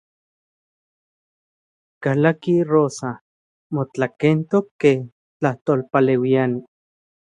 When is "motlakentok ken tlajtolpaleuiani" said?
3.77-6.59